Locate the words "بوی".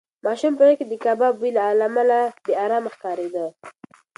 1.39-1.51